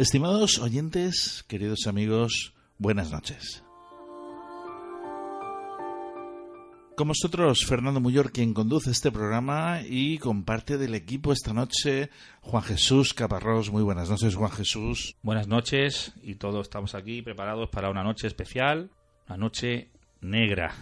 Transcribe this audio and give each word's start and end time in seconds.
Estimados 0.00 0.58
oyentes, 0.58 1.44
queridos 1.46 1.86
amigos, 1.86 2.54
buenas 2.78 3.10
noches. 3.10 3.62
Con 6.96 7.08
vosotros, 7.08 7.66
Fernando 7.66 8.00
Muyor, 8.00 8.32
quien 8.32 8.54
conduce 8.54 8.92
este 8.92 9.12
programa 9.12 9.82
y 9.86 10.16
comparte 10.16 10.78
del 10.78 10.94
equipo 10.94 11.34
esta 11.34 11.52
noche, 11.52 12.08
Juan 12.40 12.62
Jesús 12.62 13.12
Caparrós. 13.12 13.70
Muy 13.70 13.82
buenas 13.82 14.08
noches, 14.08 14.36
Juan 14.36 14.50
Jesús. 14.52 15.16
Buenas 15.20 15.48
noches 15.48 16.14
y 16.22 16.36
todos 16.36 16.62
estamos 16.68 16.94
aquí 16.94 17.20
preparados 17.20 17.68
para 17.68 17.90
una 17.90 18.02
noche 18.02 18.26
especial, 18.26 18.90
una 19.28 19.36
noche 19.36 19.90
negra. 20.22 20.74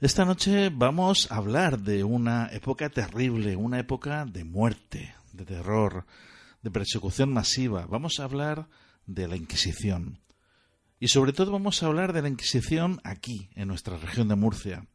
Esta 0.00 0.24
noche 0.24 0.70
vamos 0.72 1.30
a 1.30 1.36
hablar 1.36 1.80
de 1.80 2.04
una 2.04 2.46
época 2.52 2.88
terrible, 2.88 3.54
una 3.54 3.80
época 3.80 4.24
de 4.24 4.44
muerte, 4.44 5.14
de 5.34 5.44
terror, 5.44 6.06
de 6.64 6.70
persecución 6.70 7.30
masiva, 7.30 7.86
vamos 7.86 8.18
a 8.18 8.24
hablar 8.24 8.68
de 9.06 9.28
la 9.28 9.36
Inquisición. 9.36 10.18
Y 10.98 11.08
sobre 11.08 11.34
todo 11.34 11.52
vamos 11.52 11.82
a 11.82 11.86
hablar 11.86 12.14
de 12.14 12.22
la 12.22 12.28
Inquisición 12.28 13.02
aquí, 13.04 13.50
en 13.54 13.68
nuestra 13.68 13.98
región 13.98 14.28
de 14.28 14.34
Murcia. 14.34 14.86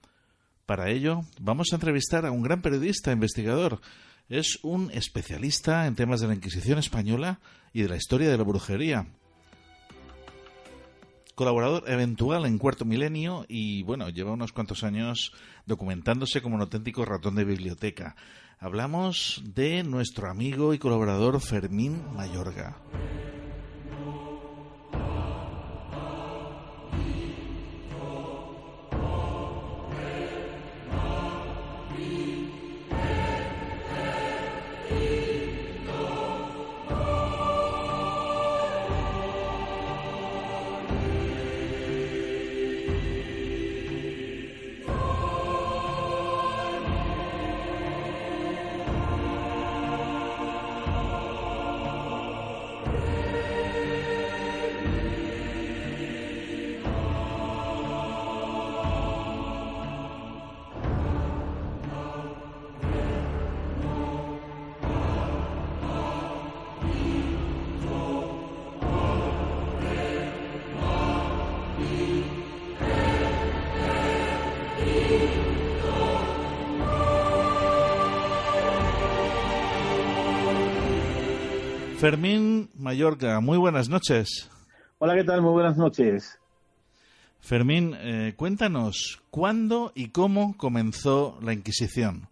Para 0.65 0.89
ello, 0.89 1.21
vamos 1.39 1.67
a 1.71 1.75
entrevistar 1.75 2.25
a 2.25 2.31
un 2.31 2.41
gran 2.41 2.63
periodista, 2.63 3.11
investigador. 3.11 3.81
Es 4.29 4.57
un 4.63 4.89
especialista 4.91 5.85
en 5.85 5.93
temas 5.93 6.21
de 6.21 6.27
la 6.27 6.33
Inquisición 6.33 6.79
española 6.79 7.39
y 7.71 7.83
de 7.83 7.89
la 7.89 7.97
historia 7.97 8.29
de 8.29 8.37
la 8.37 8.43
brujería. 8.43 9.05
Colaborador 11.39 11.89
eventual 11.89 12.45
en 12.45 12.57
Cuarto 12.57 12.83
Milenio 12.83 13.45
y, 13.47 13.81
bueno, 13.83 14.09
lleva 14.09 14.33
unos 14.33 14.51
cuantos 14.51 14.83
años 14.83 15.31
documentándose 15.65 16.41
como 16.41 16.55
un 16.55 16.61
auténtico 16.63 17.05
ratón 17.05 17.35
de 17.35 17.45
biblioteca. 17.45 18.17
Hablamos 18.59 19.41
de 19.45 19.83
nuestro 19.83 20.29
amigo 20.29 20.73
y 20.73 20.79
colaborador 20.79 21.39
Fermín 21.39 22.03
Mayorga. 22.13 22.75
Fermín 81.99 82.69
Mallorca, 82.79 83.39
muy 83.41 83.57
buenas 83.57 83.89
noches. 83.89 84.49
Hola, 84.99 85.15
¿qué 85.15 85.25
tal? 85.25 85.41
Muy 85.41 85.51
buenas 85.51 85.77
noches. 85.77 86.39
Fermín, 87.41 87.93
eh, 87.99 88.35
cuéntanos, 88.37 89.21
¿cuándo 89.29 89.91
y 89.93 90.07
cómo 90.07 90.55
comenzó 90.55 91.37
la 91.41 91.51
Inquisición? 91.51 92.29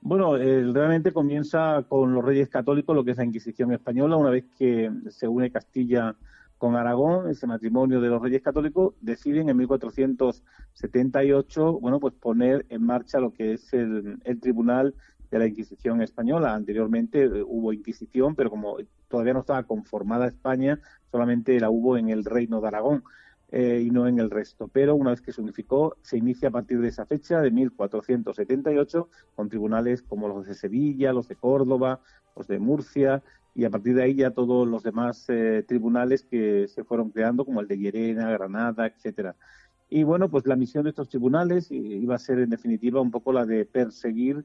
Bueno, 0.00 0.38
realmente 0.38 1.12
comienza 1.12 1.82
con 1.90 2.14
los 2.14 2.24
reyes 2.24 2.48
católicos, 2.48 2.96
lo 2.96 3.04
que 3.04 3.10
es 3.10 3.18
la 3.18 3.26
Inquisición 3.26 3.70
española, 3.74 4.16
una 4.16 4.30
vez 4.30 4.46
que 4.58 4.90
se 5.10 5.28
une 5.28 5.50
Castilla 5.50 6.16
con 6.56 6.74
Aragón, 6.74 7.28
ese 7.28 7.46
matrimonio 7.46 8.00
de 8.00 8.08
los 8.08 8.22
reyes 8.22 8.40
católicos, 8.40 8.94
deciden 9.02 9.50
en 9.50 9.58
1478, 9.58 11.80
bueno, 11.80 12.00
pues 12.00 12.14
poner 12.14 12.64
en 12.70 12.82
marcha 12.82 13.20
lo 13.20 13.30
que 13.30 13.52
es 13.52 13.70
el, 13.74 14.16
el 14.24 14.40
Tribunal 14.40 14.94
de 15.30 15.38
la 15.38 15.46
Inquisición 15.46 16.02
española. 16.02 16.54
Anteriormente 16.54 17.24
eh, 17.24 17.42
hubo 17.46 17.72
Inquisición, 17.72 18.34
pero 18.34 18.50
como 18.50 18.76
todavía 19.08 19.34
no 19.34 19.40
estaba 19.40 19.62
conformada 19.64 20.26
España, 20.26 20.80
solamente 21.10 21.58
la 21.60 21.70
hubo 21.70 21.96
en 21.96 22.08
el 22.08 22.24
Reino 22.24 22.60
de 22.60 22.68
Aragón 22.68 23.04
eh, 23.50 23.82
y 23.84 23.90
no 23.90 24.06
en 24.06 24.18
el 24.18 24.30
resto. 24.30 24.68
Pero 24.68 24.94
una 24.94 25.10
vez 25.10 25.20
que 25.20 25.32
se 25.32 25.40
unificó, 25.40 25.96
se 26.02 26.18
inicia 26.18 26.48
a 26.48 26.52
partir 26.52 26.80
de 26.80 26.88
esa 26.88 27.06
fecha, 27.06 27.40
de 27.40 27.50
1478, 27.50 29.08
con 29.34 29.48
tribunales 29.48 30.02
como 30.02 30.28
los 30.28 30.46
de 30.46 30.54
Sevilla, 30.54 31.12
los 31.12 31.28
de 31.28 31.36
Córdoba, 31.36 32.00
los 32.36 32.46
de 32.46 32.58
Murcia, 32.58 33.22
y 33.54 33.64
a 33.64 33.70
partir 33.70 33.94
de 33.94 34.02
ahí 34.04 34.14
ya 34.14 34.30
todos 34.30 34.68
los 34.68 34.82
demás 34.82 35.24
eh, 35.28 35.64
tribunales 35.66 36.24
que 36.24 36.68
se 36.68 36.84
fueron 36.84 37.10
creando, 37.10 37.44
como 37.44 37.60
el 37.60 37.68
de 37.68 37.78
Llerena, 37.78 38.30
Granada, 38.30 38.86
etcétera. 38.86 39.34
Y 39.90 40.02
bueno, 40.02 40.28
pues 40.28 40.46
la 40.46 40.54
misión 40.54 40.84
de 40.84 40.90
estos 40.90 41.08
tribunales 41.08 41.70
iba 41.70 42.14
a 42.14 42.18
ser 42.18 42.40
en 42.40 42.50
definitiva 42.50 43.00
un 43.00 43.10
poco 43.10 43.32
la 43.32 43.46
de 43.46 43.64
perseguir 43.64 44.44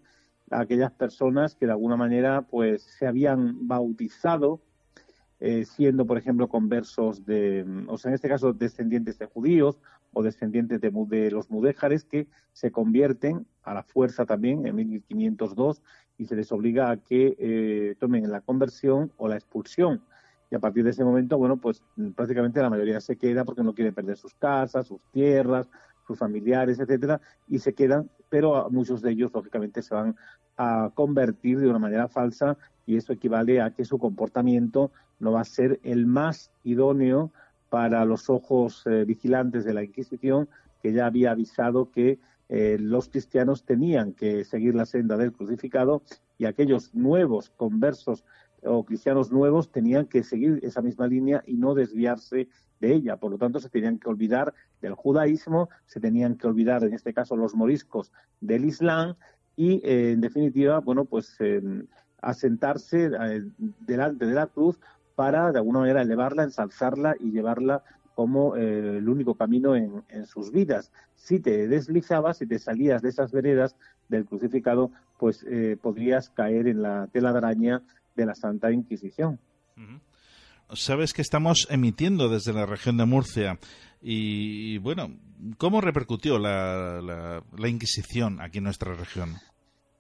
a 0.52 0.62
aquellas 0.62 0.92
personas 0.92 1.56
que 1.56 1.66
de 1.66 1.72
alguna 1.72 1.98
manera 1.98 2.44
pues 2.44 2.84
se 2.84 3.08
habían 3.08 3.68
bautizado 3.68 4.62
eh, 5.46 5.66
siendo, 5.66 6.06
por 6.06 6.18
ejemplo, 6.18 6.48
conversos 6.48 7.26
de, 7.26 7.66
o 7.90 7.98
sea, 7.98 8.10
en 8.10 8.16
este 8.16 8.30
caso, 8.30 8.54
descendientes 8.54 9.20
de 9.20 9.26
judíos 9.26 9.78
o 10.14 10.24
descendientes 10.24 10.80
de, 10.80 11.32
los 11.32 11.50
mudéjares 11.50 12.06
que 12.06 12.28
se 12.54 12.72
convierten 12.72 13.46
a 13.64 13.74
la 13.74 13.84
fuerza 13.84 14.26
también 14.26 14.66
en 14.66 14.76
1502 14.78 15.82
y 16.18 16.28
se 16.28 16.38
les 16.38 16.50
obliga 16.54 16.92
a 16.92 16.96
que 16.96 17.36
eh, 17.38 17.96
tomen 18.00 18.32
la 18.32 18.40
conversión 18.40 19.12
o 19.18 19.28
la 19.28 19.36
expulsión. 19.36 20.02
Y 20.50 20.56
a 20.56 20.60
partir 20.60 20.86
de 20.86 20.92
ese 20.92 21.04
momento, 21.04 21.38
bueno, 21.38 21.58
pues 21.58 21.84
prácticamente 22.16 22.62
la 22.62 22.70
mayoría 22.70 23.02
se 23.02 23.18
queda 23.18 23.44
porque 23.44 23.64
no 23.64 23.74
quiere 23.74 23.92
perder 23.92 24.16
sus 24.16 24.34
casas, 24.36 24.88
sus 24.88 25.02
tierras, 25.12 25.68
sus 26.06 26.18
familiares, 26.18 26.80
etcétera, 26.80 27.22
y 27.48 27.60
se 27.60 27.74
quedan, 27.74 28.10
pero 28.30 28.70
muchos 28.70 29.02
de 29.02 29.12
ellos, 29.12 29.32
lógicamente, 29.34 29.82
se 29.82 29.96
van 29.96 30.16
a 30.58 30.92
convertir 30.94 31.60
de 31.60 31.70
una 31.70 31.80
manera 31.80 32.08
falsa 32.08 32.58
y 32.86 32.98
eso 32.98 33.14
equivale 33.14 33.62
a 33.62 33.72
que 33.72 33.86
su 33.86 33.98
comportamiento 33.98 34.92
no 35.20 35.32
va 35.32 35.42
a 35.42 35.46
ser 35.46 35.80
el 35.84 36.06
más 36.06 36.52
idóneo 36.64 37.32
para 37.70 38.06
los 38.06 38.30
ojos 38.30 38.84
eh, 38.86 39.04
vigilantes 39.06 39.66
de 39.66 39.74
la 39.74 39.84
Inquisición, 39.84 40.48
que 40.82 40.94
ya 40.94 41.06
había 41.06 41.32
avisado 41.32 41.90
que 41.92 42.20
eh, 42.50 42.78
los 42.80 43.10
cristianos 43.10 43.64
tenían 43.64 44.14
que 44.14 44.44
seguir 44.44 44.76
la 44.76 44.86
senda 44.86 45.18
del 45.18 45.32
crucificado 45.32 46.04
y 46.38 46.46
aquellos 46.46 46.94
nuevos 46.94 47.50
conversos 47.50 48.24
o 48.66 48.84
cristianos 48.84 49.32
nuevos 49.32 49.72
tenían 49.72 50.06
que 50.06 50.24
seguir 50.24 50.60
esa 50.64 50.82
misma 50.82 51.08
línea 51.08 51.44
y 51.46 51.58
no 51.58 51.74
desviarse 51.74 52.48
de 52.84 52.94
ella. 52.94 53.18
Por 53.18 53.32
lo 53.32 53.38
tanto, 53.38 53.60
se 53.60 53.70
tenían 53.70 53.98
que 53.98 54.10
olvidar 54.10 54.54
del 54.82 54.94
judaísmo, 54.94 55.70
se 55.86 56.00
tenían 56.02 56.36
que 56.36 56.48
olvidar, 56.48 56.84
en 56.84 56.94
este 56.94 57.14
caso, 57.14 57.38
los 57.38 57.56
moriscos 57.56 58.12
del 58.42 58.66
Islam 58.66 59.16
y, 59.56 59.82
eh, 59.86 60.12
en 60.12 60.22
definitiva, 60.22 60.80
bueno, 60.80 61.06
pues 61.06 61.38
asentarse 62.22 63.10
delante 63.80 64.26
de 64.26 64.34
la 64.34 64.48
cruz 64.48 64.80
para 65.16 65.52
de 65.52 65.60
alguna 65.60 65.80
manera 65.80 66.02
elevarla, 66.02 66.44
ensalzarla 66.44 67.16
y 67.20 67.32
llevarla 67.32 67.84
como 68.16 68.56
eh, 68.56 68.98
el 68.98 69.10
único 69.10 69.36
camino 69.36 69.76
en, 69.76 70.26
sus 70.26 70.52
vidas. 70.52 70.92
Si 71.16 71.40
te 71.40 71.68
deslizabas, 71.68 72.38
si 72.38 72.48
te 72.48 72.60
salías 72.60 73.02
de 73.02 73.10
esas 73.10 73.32
veredas 73.32 73.76
del 74.10 74.26
crucificado, 74.26 74.92
pues 75.18 75.46
eh, 75.50 75.78
podrías 75.82 76.30
caer 76.30 76.68
en 76.68 76.82
la 76.82 77.08
tela 77.12 77.34
de 77.34 78.26
la 78.26 78.36
Santa 78.36 78.72
Inquisición. 78.72 79.40
Sabes 80.70 81.14
que 81.14 81.22
estamos 81.22 81.68
emitiendo 81.70 82.30
desde 82.30 82.54
la 82.54 82.66
región 82.66 82.98
de 82.98 83.06
Murcia 83.06 83.60
y, 84.02 84.78
bueno, 84.80 85.10
¿cómo 85.58 85.82
repercutió 85.82 86.40
la 86.40 87.42
Inquisición 87.68 88.42
aquí 88.42 88.58
en 88.58 88.66
nuestra 88.66 88.94
región? 88.94 89.36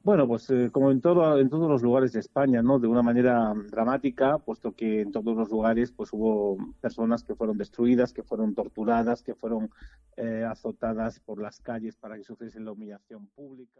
Bueno, 0.04 0.27
pues 0.27 0.50
eh, 0.50 0.69
como 0.69 0.92
en, 0.92 1.00
todo, 1.00 1.39
en 1.39 1.50
todos 1.50 1.69
los 1.69 1.81
lugares 1.81 2.12
de 2.12 2.19
España, 2.19 2.62
¿no? 2.62 2.77
De 2.77 2.88
una 2.88 3.01
manera 3.01 3.54
dramática, 3.71 4.38
puesto 4.38 4.74
que 4.74 5.00
en 5.00 5.13
todos 5.13 5.33
los 5.33 5.50
lugares 5.50 5.94
pues 5.94 6.10
hubo 6.12 6.57
personas 6.81 7.24
que 7.24 7.36
fueron 7.36 7.57
destruidas, 7.57 8.12
que 8.12 8.21
fueron 8.21 8.54
torturadas, 8.54 9.24
que 9.24 9.33
fueron 9.33 9.69
eh, 10.18 10.44
azotadas 10.45 11.21
por 11.21 11.42
las 11.42 11.62
calles 11.62 11.95
para 11.95 12.18
que 12.18 12.25
sufriesen 12.25 12.65
la 12.65 12.74
humillación 12.74 13.27
pública. 13.27 13.80